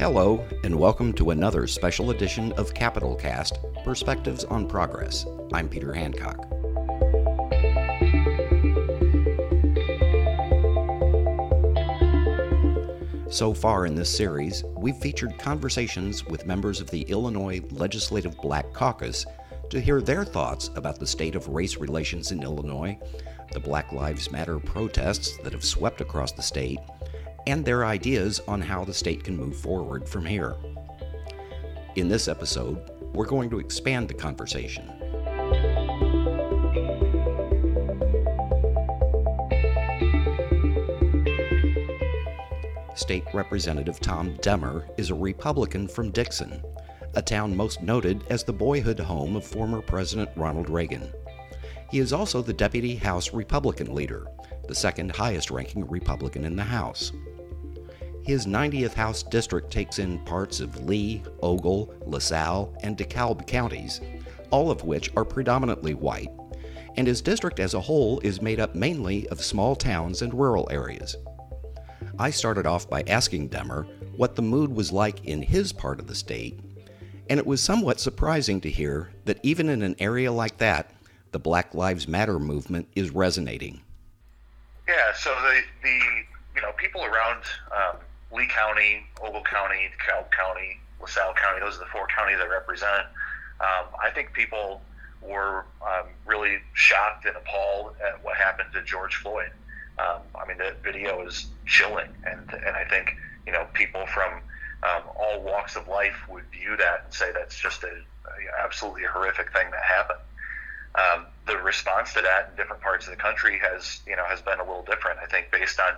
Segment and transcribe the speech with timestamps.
[0.00, 5.26] Hello, and welcome to another special edition of Capitol Cast Perspectives on Progress.
[5.52, 6.38] I'm Peter Hancock.
[13.30, 18.72] So far in this series, we've featured conversations with members of the Illinois Legislative Black
[18.72, 19.26] Caucus
[19.68, 22.98] to hear their thoughts about the state of race relations in Illinois,
[23.52, 26.78] the Black Lives Matter protests that have swept across the state,
[27.46, 30.56] and their ideas on how the state can move forward from here.
[31.96, 34.90] In this episode, we're going to expand the conversation.
[42.94, 46.62] State Representative Tom Demmer is a Republican from Dixon,
[47.14, 51.10] a town most noted as the boyhood home of former President Ronald Reagan.
[51.90, 54.26] He is also the Deputy House Republican leader,
[54.68, 57.10] the second highest ranking Republican in the House.
[58.22, 64.00] His 90th House district takes in parts of Lee, Ogle, LaSalle, and DeKalb counties,
[64.50, 66.30] all of which are predominantly white,
[66.96, 70.68] and his district as a whole is made up mainly of small towns and rural
[70.70, 71.16] areas.
[72.18, 76.06] I started off by asking Demmer what the mood was like in his part of
[76.06, 76.60] the state,
[77.30, 80.90] and it was somewhat surprising to hear that even in an area like that,
[81.32, 83.80] the Black Lives Matter movement is resonating.
[84.88, 86.00] Yeah, so the, the
[86.56, 87.42] you know people around
[87.74, 87.96] um,
[88.32, 93.06] Lee County, Ogle County, DeKalb County, LaSalle County, those are the four counties I represent.
[93.60, 94.80] Um, I think people
[95.20, 99.50] were um, really shocked and appalled at what happened to George Floyd.
[99.98, 104.40] Um, I mean, the video is chilling, and and I think you know people from
[104.82, 109.02] um, all walks of life would view that and say that's just a, a absolutely
[109.04, 110.20] horrific thing that happened.
[110.94, 114.40] Um, the response to that in different parts of the country has you know has
[114.40, 115.18] been a little different.
[115.22, 115.92] I think based on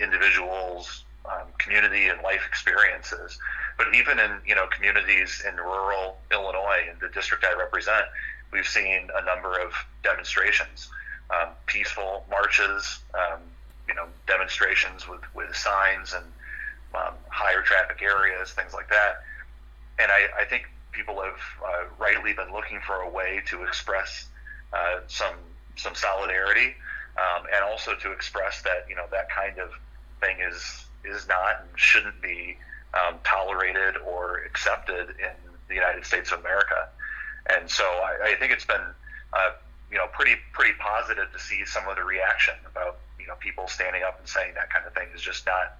[0.00, 3.38] individuals' um, community and life experiences.
[3.76, 8.06] But even in you know communities in rural Illinois, in the district I represent,
[8.52, 9.72] we've seen a number of
[10.02, 10.88] demonstrations
[11.30, 13.40] um, peaceful marches, um,
[13.86, 16.24] you know, demonstrations with, with signs and
[16.94, 19.22] um, higher traffic areas, things like that.
[19.98, 24.26] And I, I think people have uh, rightly been looking for a way to express
[24.72, 25.34] uh, some
[25.76, 26.74] some solidarity,
[27.16, 29.70] um, and also to express that you know that kind of
[30.20, 32.56] thing is is not and shouldn't be
[32.94, 35.36] um, tolerated or accepted in
[35.68, 36.88] the United States of America.
[37.50, 38.82] And so I, I think it's been
[39.32, 39.50] uh,
[39.90, 43.68] you know, pretty pretty positive to see some of the reaction about you know people
[43.68, 45.76] standing up and saying that kind of thing is just not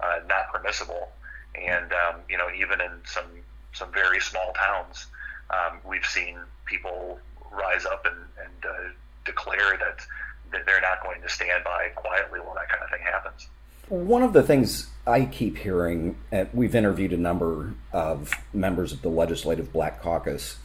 [0.00, 1.08] uh, not permissible.
[1.54, 3.26] And um, you know, even in some
[3.72, 5.06] some very small towns,
[5.50, 7.18] um, we've seen people
[7.52, 8.92] rise up and, and uh,
[9.24, 10.04] declare that,
[10.52, 13.46] that they're not going to stand by quietly while that kind of thing happens.
[13.88, 19.02] One of the things I keep hearing, and we've interviewed a number of members of
[19.02, 20.58] the Legislative Black Caucus,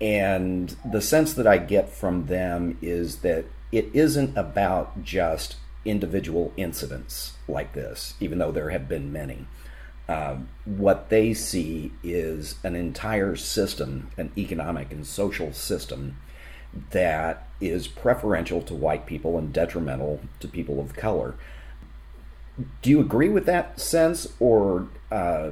[0.00, 6.54] and the sense that I get from them is that it isn't about just individual
[6.56, 9.46] incidents like this, even though there have been many.
[10.08, 16.16] Um, what they see is an entire system, an economic and social system
[16.90, 21.34] that is preferential to white people and detrimental to people of color.
[22.82, 25.50] Do you agree with that sense, or uh,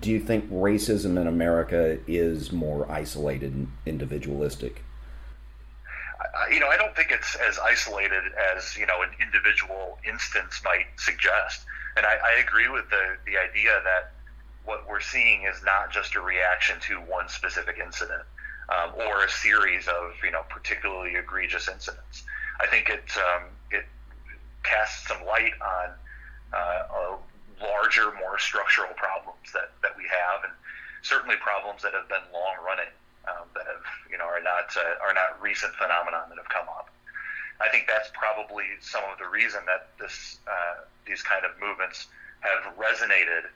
[0.00, 4.82] do you think racism in America is more isolated and individualistic?
[6.50, 8.22] You know, I don't think it's as isolated
[8.54, 11.64] as you know an individual instance might suggest,
[11.96, 14.12] and I, I agree with the the idea that
[14.64, 18.22] what we're seeing is not just a reaction to one specific incident
[18.68, 22.24] um, or a series of you know particularly egregious incidents.
[22.60, 23.84] I think it um, it
[24.62, 25.90] casts some light on
[26.56, 27.16] uh,
[27.60, 30.52] larger, more structural problems that, that we have, and
[31.02, 32.92] certainly problems that have been long running,
[33.28, 36.68] um, that have you know are not uh, are not recent phenomenon that have come
[36.68, 36.90] up.
[37.60, 42.06] I think that's probably some of the reason that this uh, these kind of movements
[42.40, 43.48] have resonated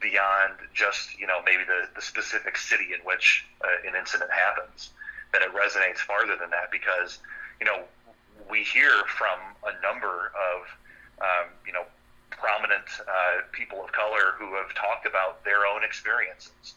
[0.00, 4.90] beyond just you know maybe the, the specific city in which uh, an incident happens.
[5.32, 7.18] That it resonates farther than that because
[7.60, 7.84] you know
[8.50, 10.62] we hear from a number of
[11.20, 11.84] um, you know
[12.38, 16.74] prominent uh, people of color who have talked about their own experiences.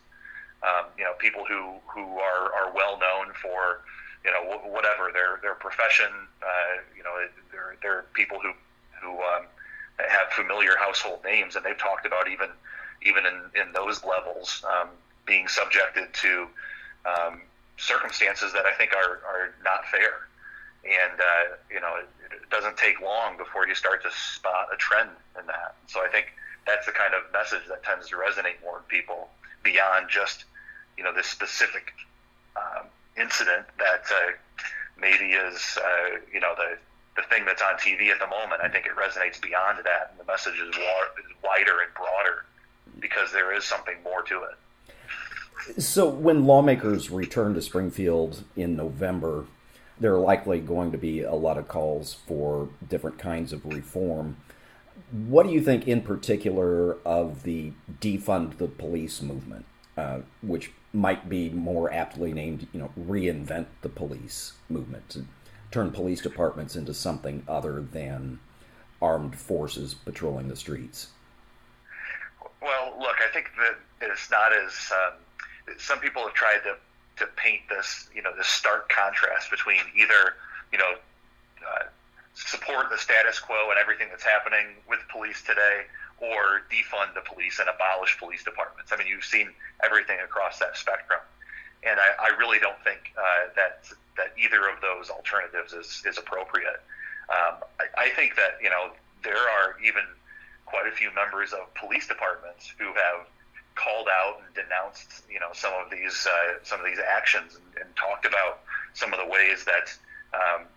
[0.63, 3.81] Um, you know, people who who are, are well known for
[4.25, 6.11] you know whatever their their profession.
[6.41, 7.15] Uh, you know,
[7.51, 8.51] they're they're people who
[9.01, 9.45] who um,
[9.97, 12.49] have familiar household names, and they've talked about even
[13.01, 14.89] even in, in those levels um,
[15.25, 16.47] being subjected to
[17.05, 17.41] um,
[17.77, 20.27] circumstances that I think are, are not fair.
[20.83, 24.77] And uh, you know, it, it doesn't take long before you start to spot a
[24.77, 25.09] trend
[25.39, 25.75] in that.
[25.87, 26.27] So I think
[26.65, 29.29] that's the kind of message that tends to resonate more with people
[29.63, 30.45] beyond just
[30.97, 31.93] you know this specific
[32.55, 32.85] um,
[33.17, 34.31] incident that uh,
[34.99, 36.77] maybe is uh, you know the
[37.15, 38.61] the thing that's on TV at the moment.
[38.61, 42.45] I think it resonates beyond that, and the message is, wa- is wider and broader
[42.99, 45.81] because there is something more to it.
[45.81, 49.45] So, when lawmakers return to Springfield in November,
[49.99, 54.37] there are likely going to be a lot of calls for different kinds of reform.
[55.11, 59.65] What do you think, in particular, of the defund the police movement,
[59.97, 65.25] uh, which might be more aptly named, you know, reinvent the police movement, to
[65.71, 68.39] turn police departments into something other than
[69.01, 71.09] armed forces patrolling the streets?
[72.61, 76.75] Well, look, I think that it's not as um, some people have tried to
[77.19, 80.35] to paint this, you know, this stark contrast between either,
[80.71, 80.95] you know,
[81.61, 81.83] uh,
[82.33, 85.83] support the status quo and everything that's happening with police today,
[86.19, 88.91] or defund the police and abolish police departments.
[88.91, 89.49] I mean, you've seen
[89.83, 91.19] everything across that spectrum,
[91.83, 93.85] and I, I really don't think uh, that
[94.17, 96.81] that either of those alternatives is is appropriate.
[97.29, 98.91] Um, I, I think that you know
[99.23, 100.03] there are even
[100.65, 103.27] quite a few members of police departments who have
[103.79, 107.85] called out and denounced, you know, some of these uh, some of these actions and,
[107.85, 108.59] and, talked about
[108.93, 109.87] some of the ways that
[110.35, 110.67] um,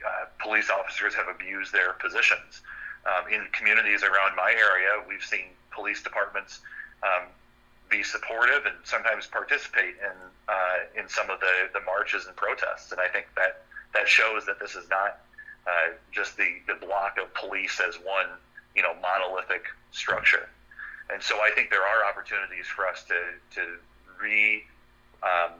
[0.00, 2.62] uh, police officers have abused their positions.
[3.04, 6.60] Um, in communities around my area, we've seen police departments
[7.02, 7.28] um,
[7.90, 10.16] be supportive and sometimes participate in
[10.48, 12.92] uh, in some of the, the marches and protests.
[12.92, 13.62] And I think that
[13.92, 15.20] that shows that this is not
[15.66, 18.26] uh, just the, the block of police as one
[18.74, 20.48] you know monolithic structure.
[21.10, 23.14] And so I think there are opportunities for us to
[23.56, 23.66] to
[24.20, 24.64] re
[25.22, 25.52] um,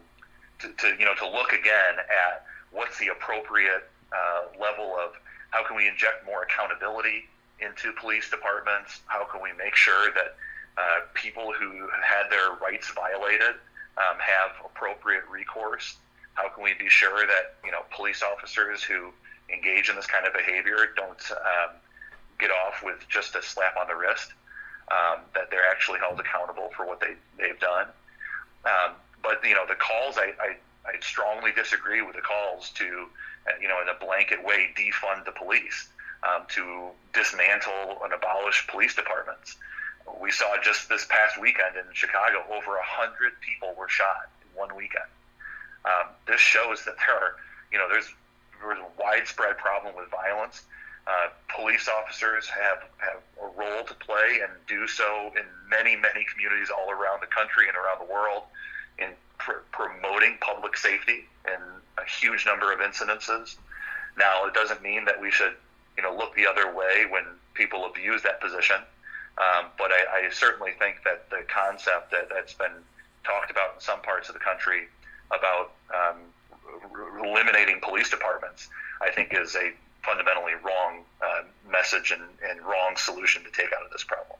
[0.60, 5.12] to, to, you know to look again at what's the appropriate uh, level of
[5.50, 7.28] how can we inject more accountability
[7.60, 9.00] into police departments?
[9.06, 10.36] How can we make sure that
[10.76, 13.56] uh, people who had their rights violated
[13.96, 15.96] um, have appropriate recourse?
[16.34, 19.10] How can we be sure that you know police officers who
[19.52, 21.76] engage in this kind of behavior don't um,
[22.38, 24.32] get off with just a slap on the wrist?
[24.90, 27.86] Um, that they're actually held accountable for what they they've done.
[28.64, 28.92] Um,
[29.22, 30.56] but you know, the calls I, I
[30.86, 32.84] I strongly disagree with the calls to
[33.60, 35.88] you know in a blanket way defund the police,
[36.22, 39.56] um, to dismantle and abolish police departments.
[40.20, 44.58] We saw just this past weekend in Chicago, over a hundred people were shot in
[44.58, 45.04] one weekend.
[45.84, 47.36] Um, this shows that there are,
[47.70, 48.08] you know, there's
[48.60, 50.62] there's a widespread problem with violence.
[51.08, 56.26] Uh, police officers have, have a role to play and do so in many, many
[56.30, 58.42] communities all around the country and around the world
[58.98, 59.08] in
[59.38, 61.60] pr- promoting public safety in
[61.96, 63.56] a huge number of incidences.
[64.18, 65.54] Now, it doesn't mean that we should,
[65.96, 68.76] you know, look the other way when people abuse that position.
[69.38, 72.84] Um, but I, I certainly think that the concept that, that's been
[73.24, 74.88] talked about in some parts of the country
[75.30, 76.16] about um,
[76.92, 78.68] r- eliminating police departments,
[79.00, 79.72] I think is a
[80.08, 84.38] fundamentally wrong uh, message and, and wrong solution to take out of this problem.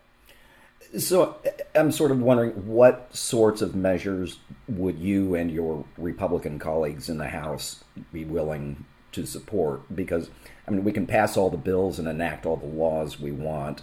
[0.99, 1.37] So
[1.75, 4.39] I'm sort of wondering what sorts of measures
[4.69, 9.95] would you and your Republican colleagues in the House be willing to support?
[9.95, 10.31] Because
[10.67, 13.83] I mean, we can pass all the bills and enact all the laws we want,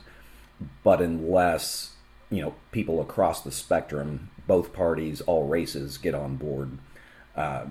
[0.83, 1.91] but unless
[2.31, 6.77] you know people across the spectrum, both parties, all races, get on board,
[7.35, 7.65] uh,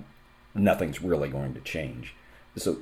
[0.53, 2.15] nothing's really going to change.
[2.57, 2.77] So,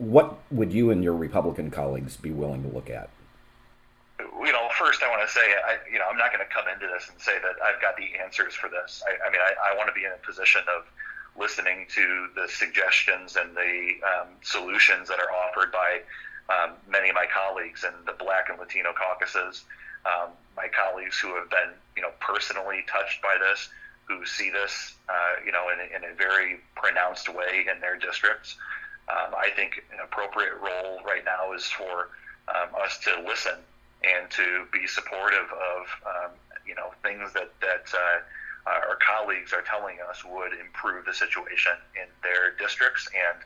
[0.00, 3.10] what would you and your Republican colleagues be willing to look at?
[4.18, 6.64] You know, first I want to say, I, you know, I'm not going to come
[6.72, 9.02] into this and say that I've got the answers for this.
[9.06, 10.88] I, I mean, I, I want to be in a position of
[11.38, 16.00] listening to the suggestions and the um, solutions that are offered by
[16.48, 19.64] um, many of my colleagues in the Black and Latino caucuses,
[20.06, 23.68] um, my colleagues who have been, you know, personally touched by this,
[24.08, 28.56] who see this, uh, you know, in, in a very pronounced way in their districts.
[29.10, 32.10] Um, I think an appropriate role right now is for
[32.48, 33.58] um, us to listen
[34.04, 36.30] and to be supportive of um,
[36.66, 38.20] you know things that that uh,
[38.66, 43.42] our colleagues are telling us would improve the situation in their districts and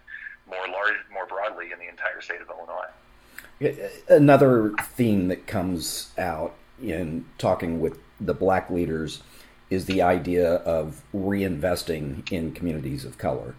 [0.47, 2.91] more large, more broadly in the entire state of Illinois.
[4.09, 9.23] Another theme that comes out in talking with the black leaders
[9.71, 13.55] is the idea of reinvesting in communities of color.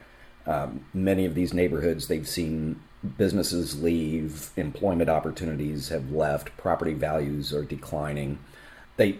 [0.47, 2.79] Um, many of these neighborhoods, they've seen
[3.17, 8.39] businesses leave, employment opportunities have left, property values are declining.
[8.97, 9.19] They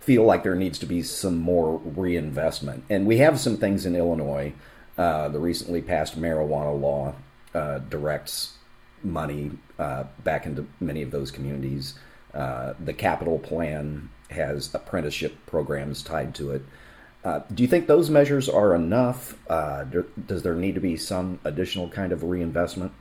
[0.00, 2.84] feel like there needs to be some more reinvestment.
[2.88, 4.52] And we have some things in Illinois.
[4.96, 7.14] Uh, the recently passed marijuana law
[7.54, 8.54] uh, directs
[9.02, 11.94] money uh, back into many of those communities.
[12.32, 16.62] Uh, the capital plan has apprenticeship programs tied to it.
[17.26, 19.34] Uh, do you think those measures are enough?
[19.50, 19.82] Uh,
[20.28, 22.92] does there need to be some additional kind of reinvestment?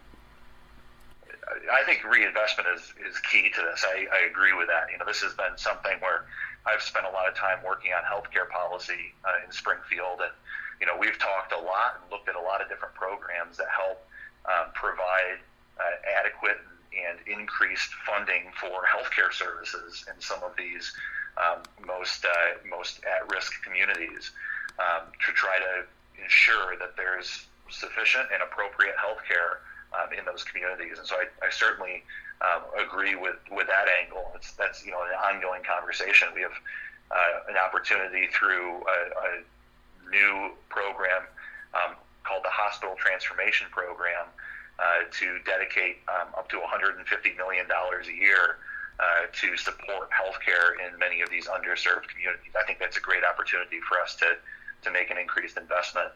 [1.72, 3.86] I think reinvestment is, is key to this.
[3.86, 4.90] I, I agree with that.
[4.92, 6.26] You know, this has been something where
[6.66, 10.34] I've spent a lot of time working on healthcare policy uh, in Springfield, and
[10.82, 13.70] you know, we've talked a lot and looked at a lot of different programs that
[13.70, 14.02] help
[14.50, 15.38] um, provide
[15.78, 16.58] uh, adequate
[16.96, 20.94] and increased funding for healthcare services in some of these
[21.38, 24.32] um, most uh, most at-risk communities
[24.80, 29.60] um, to try to ensure that there's sufficient and appropriate healthcare
[29.92, 30.98] um, in those communities.
[30.98, 32.04] And so I, I certainly
[32.42, 34.32] um, agree with, with that angle.
[34.36, 36.30] It's, that's you know an ongoing conversation.
[36.34, 36.58] We have
[37.12, 41.24] uh, an opportunity through a, a new program
[41.74, 44.26] um, called the Hospital Transformation Program
[44.80, 47.02] uh, to dedicate um, up to 150
[47.38, 48.58] million dollars a year.
[48.96, 52.56] Uh, to support healthcare in many of these underserved communities.
[52.56, 54.40] I think that's a great opportunity for us to
[54.86, 56.10] to make an increased investment.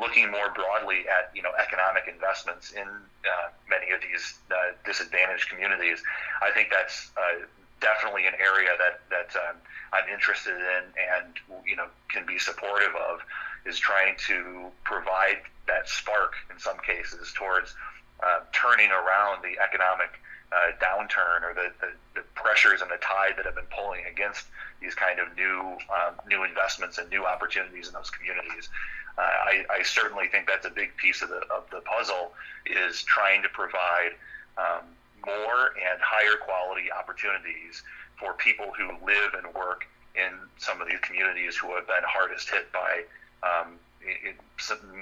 [0.00, 5.48] Looking more broadly at you know economic investments in uh, many of these uh, disadvantaged
[5.48, 6.02] communities,
[6.42, 7.46] I think that's uh,
[7.80, 9.56] definitely an area that that um,
[9.92, 13.20] I'm interested in and you know can be supportive of
[13.66, 17.74] is trying to provide that spark in some cases towards
[18.22, 20.20] uh, turning around the economic
[20.52, 24.46] uh, downturn or the, the, the, pressures and the tide that have been pulling against
[24.80, 28.68] these kind of new um, new investments and new opportunities in those communities.
[29.16, 32.32] Uh, I, I, certainly think that's a big piece of the of the puzzle
[32.66, 34.12] is trying to provide
[34.58, 34.84] um,
[35.24, 37.82] more and higher quality opportunities
[38.18, 42.50] for people who live and work in some of these communities who have been hardest
[42.50, 43.02] hit by
[43.42, 44.34] um, in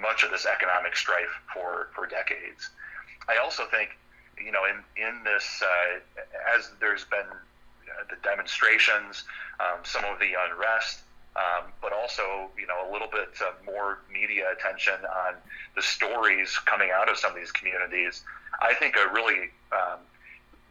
[0.01, 2.71] much of this economic strife for, for decades.
[3.29, 3.97] I also think
[4.45, 9.25] you know, in in this, uh, as there's been uh, the demonstrations,
[9.61, 11.01] um, some of the unrest,
[11.37, 15.35] um, but also, you know, a little bit uh, more media attention on
[15.77, 18.23] the stories coming out of some of these communities.
[18.61, 20.01] I think a really um,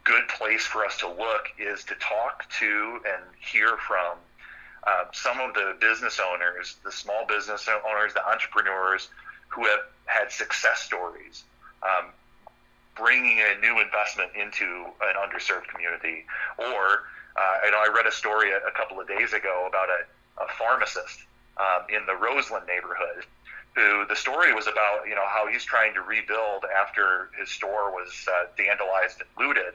[0.04, 4.18] good place for us to look is to talk to and hear from
[4.84, 9.08] uh, some of the business owners, the small business owners, the entrepreneurs
[9.48, 11.44] who have had success stories.
[11.82, 12.06] Um,
[12.96, 16.24] bringing a new investment into an underserved community.
[16.58, 20.42] Or, uh, know I read a story a, a, couple of days ago about a,
[20.42, 21.24] a pharmacist
[21.56, 23.24] um, in the Roseland neighborhood
[23.74, 27.90] who the story was about, you know, how he's trying to rebuild after his store
[27.90, 29.72] was uh, vandalized and looted.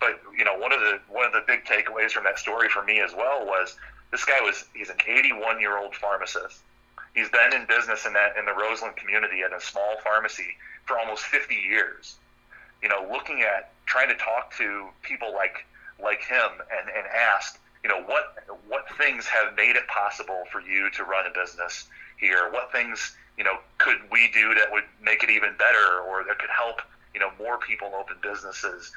[0.00, 2.84] But you know, one of the one of the big takeaways from that story for
[2.84, 3.76] me as well was
[4.10, 6.60] this guy was he's an 81 year old pharmacist.
[7.14, 10.98] He's been in business in that in the Roseland community at a small pharmacy for
[10.98, 12.16] almost 50 years
[12.82, 15.64] you know, looking at trying to talk to people like
[16.02, 18.36] like him and, and ask, you know, what
[18.68, 22.50] what things have made it possible for you to run a business here?
[22.50, 26.38] What things, you know, could we do that would make it even better or that
[26.38, 26.82] could help,
[27.14, 28.92] you know, more people open businesses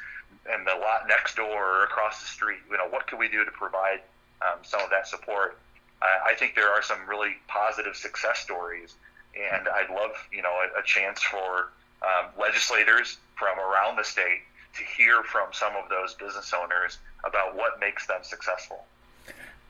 [0.49, 2.59] and the lot next door or across the street?
[2.69, 4.01] You know, what could we do to provide
[4.41, 5.57] um, some of that support?
[6.01, 8.95] I, I think there are some really positive success stories,
[9.35, 11.69] and I'd love, you know, a, a chance for
[12.01, 14.41] um, legislators from around the state
[14.75, 18.85] to hear from some of those business owners about what makes them successful.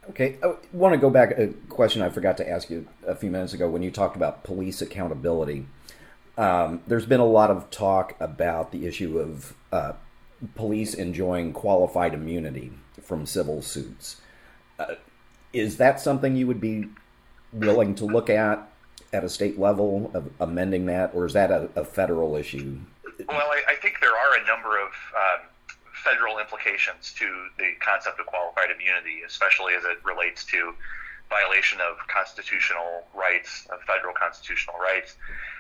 [0.10, 3.30] Okay, I want to go back a question I forgot to ask you a few
[3.30, 5.68] minutes ago when you talked about police accountability.
[6.38, 9.94] Um, there's been a lot of talk about the issue of uh,
[10.56, 12.72] police enjoying qualified immunity
[13.02, 14.22] from civil suits.
[14.80, 14.96] Uh,
[15.54, 16.88] is that something you would be
[17.54, 18.71] willing to look at
[19.14, 22.78] at a state level of amending that, or is that a, a federal issue?
[23.28, 25.48] Well, I, I, think there are a number of um,
[26.04, 30.74] federal implications to the concept of qualified immunity, especially as it relates to
[31.30, 35.16] violation of constitutional rights, of federal constitutional rights.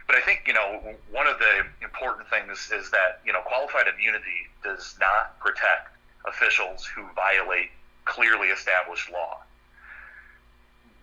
[0.07, 3.85] But I think, you know, one of the important things is that, you know, qualified
[3.87, 7.71] immunity does not protect officials who violate
[8.05, 9.43] clearly established law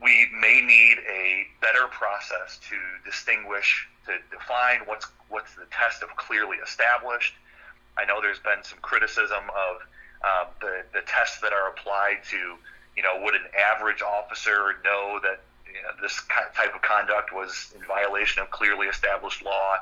[0.03, 6.15] we may need a better process to distinguish, to define what's what's the test of
[6.17, 7.35] clearly established.
[7.99, 9.77] I know there's been some criticism of
[10.23, 12.57] um, the the tests that are applied to,
[12.97, 16.21] you know, would an average officer know that you know, this
[16.55, 19.77] type of conduct was in violation of clearly established law?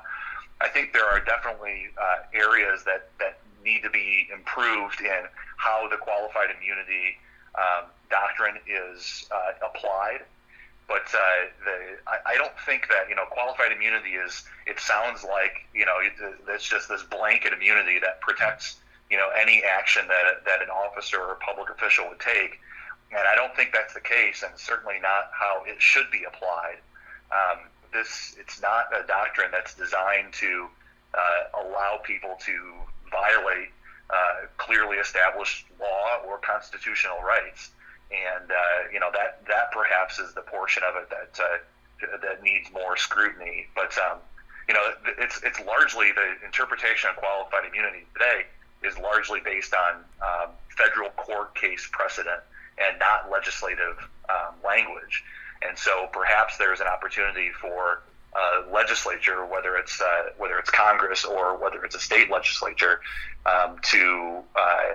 [0.61, 5.25] I think there are definitely uh, areas that that need to be improved in
[5.59, 7.19] how the qualified immunity
[7.59, 10.21] um, doctrine is uh, applied.
[10.89, 14.45] But uh, the, I, I, don't think that you know qualified immunity is.
[14.67, 16.13] It sounds like you know it,
[16.49, 18.77] it's just this blanket immunity that protects
[19.11, 22.61] you know any action that that an officer or public official would take.
[23.11, 26.79] And I don't think that's the case, and certainly not how it should be applied.
[27.33, 30.69] Um, this it's not a doctrine that's designed to
[31.15, 32.75] uh, allow people to
[33.11, 33.71] violate
[34.11, 37.71] uh, clearly established law or constitutional rights.
[38.11, 42.43] And uh, you know that that perhaps is the portion of it that uh, that
[42.43, 43.67] needs more scrutiny.
[43.75, 44.19] But um,
[44.69, 44.81] you know,
[45.19, 48.47] it's it's largely the interpretation of qualified immunity today
[48.83, 52.41] is largely based on um, federal court case precedent
[52.79, 53.97] and not legislative
[54.29, 55.25] um, language.
[55.67, 58.03] And so perhaps there's an opportunity for
[58.35, 63.01] uh, legislature, whether it's uh, whether it's Congress or whether it's a state legislature,
[63.47, 64.95] um, to uh,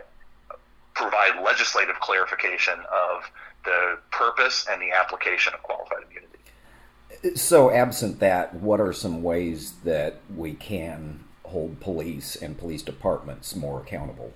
[1.02, 3.24] provide legislative clarification of
[3.66, 7.38] the purpose and the application of qualified immunity.
[7.38, 13.56] So, absent that, what are some ways that we can hold police and police departments
[13.56, 14.34] more accountable?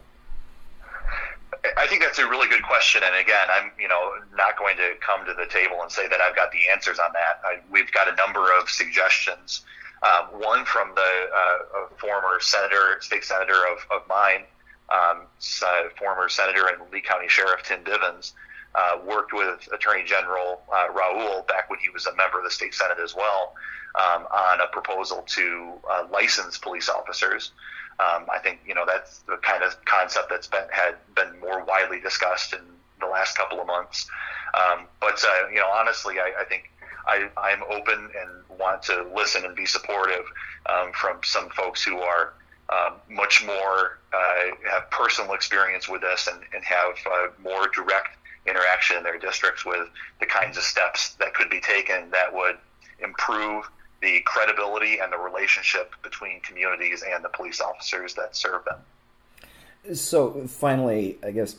[1.77, 4.93] I think that's a really good question, and again, I'm you know not going to
[5.01, 7.41] come to the table and say that I've got the answers on that.
[7.43, 9.61] I, we've got a number of suggestions.
[10.03, 14.43] Um, one from the uh, former senator, state senator of, of mine,
[14.89, 15.21] um,
[15.63, 18.33] uh, former senator and Lee County Sheriff Tim Bivins,
[18.75, 22.51] uh, worked with Attorney General uh, Raoul back when he was a member of the
[22.51, 23.53] state senate as well
[23.95, 27.51] um, on a proposal to uh, license police officers.
[27.99, 31.63] Um, I think you know that's the kind of concept that's been had been more
[31.63, 32.59] widely discussed in
[32.99, 34.09] the last couple of months.
[34.53, 36.69] Um, but uh, you know, honestly, I, I think
[37.07, 40.25] I, I'm open and want to listen and be supportive
[40.65, 42.33] um, from some folks who are
[42.69, 48.17] um, much more uh, have personal experience with this and, and have uh, more direct
[48.47, 49.87] interaction in their districts with
[50.19, 52.57] the kinds of steps that could be taken that would
[52.99, 53.69] improve
[54.01, 59.95] the credibility and the relationship between communities and the police officers that serve them.
[59.95, 61.57] So, finally, I guess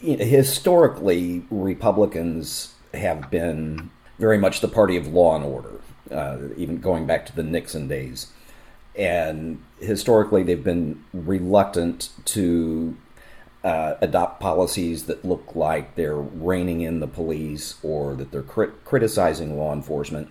[0.00, 6.38] you know, historically, Republicans have been very much the party of law and order, uh,
[6.56, 8.28] even going back to the Nixon days.
[8.94, 12.96] And historically, they've been reluctant to
[13.64, 18.84] uh, adopt policies that look like they're reining in the police or that they're crit-
[18.84, 20.28] criticizing law enforcement.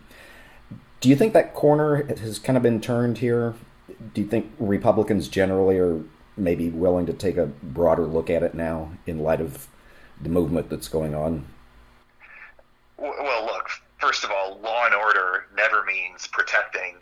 [1.00, 3.56] Do you think that corner has kind of been turned here?
[4.13, 6.04] Do you think Republicans generally are
[6.38, 9.67] maybe willing to take a broader look at it now in light of
[10.21, 11.45] the movement that's going on?
[12.97, 16.97] Well, look, first of all, law and order never means protecting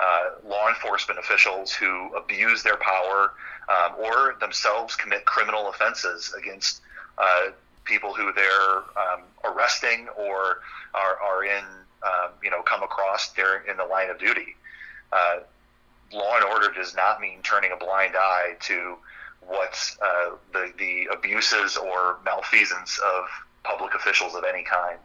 [0.00, 3.32] uh, law enforcement officials who abuse their power
[3.68, 6.80] um, or themselves commit criminal offenses against
[7.18, 7.50] uh,
[7.84, 10.60] people who they're um, arresting or
[10.94, 11.64] are, are in
[12.02, 14.56] um, you know come across during in the line of duty.
[15.12, 15.40] Uh,
[16.12, 18.96] law and order does not mean turning a blind eye to
[19.46, 23.24] what's uh, the the abuses or malfeasance of
[23.62, 24.98] public officials of any kind.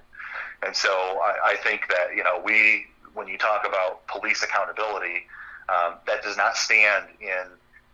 [0.64, 5.26] And so I, I think that you know we when you talk about police accountability,
[5.70, 7.44] um, that does not stand in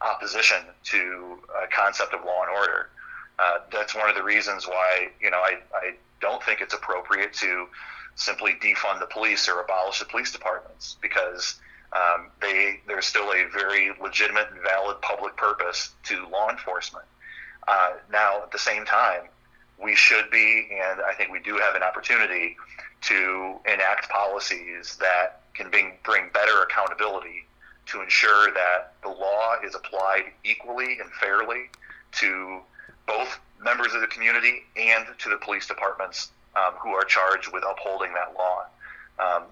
[0.01, 2.89] opposition to a concept of law and order.
[3.39, 7.33] Uh, that's one of the reasons why you know I, I don't think it's appropriate
[7.33, 7.67] to
[8.15, 11.59] simply defund the police or abolish the police departments because
[11.93, 17.05] um, they there's still a very legitimate and valid public purpose to law enforcement.
[17.67, 19.21] Uh, now, at the same time,
[19.81, 22.57] we should be, and I think we do have an opportunity
[23.03, 27.45] to enact policies that can bring, bring better accountability
[27.85, 31.69] to ensure that the law is applied equally and fairly
[32.13, 32.59] to
[33.07, 37.63] both members of the community and to the police departments um, who are charged with
[37.67, 38.65] upholding that law.
[39.19, 39.43] Um,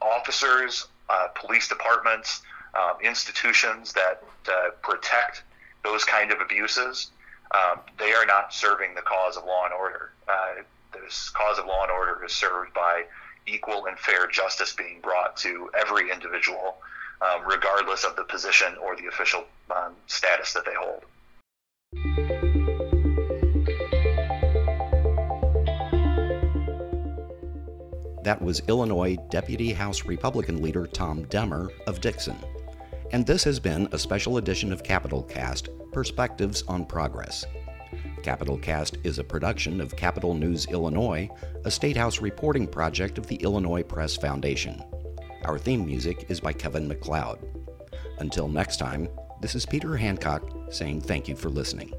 [0.00, 2.42] officers, uh, police departments,
[2.74, 5.42] um, institutions that uh, protect
[5.84, 7.10] those kind of abuses,
[7.54, 10.10] um, they are not serving the cause of law and order.
[10.92, 13.04] This cause of law and order is served by
[13.46, 16.76] equal and fair justice being brought to every individual,
[17.22, 21.04] um, regardless of the position or the official um, status that they hold.
[28.24, 32.36] That was Illinois Deputy House Republican leader Tom Demmer of Dixon.
[33.12, 37.46] And this has been a special edition of Capitol Cast Perspectives on Progress.
[38.26, 41.30] Capitol Cast is a production of Capitol News Illinois,
[41.64, 44.82] a State House reporting project of the Illinois Press Foundation.
[45.44, 47.38] Our theme music is by Kevin MacLeod.
[48.18, 49.08] Until next time,
[49.40, 51.92] this is Peter Hancock saying thank you for listening.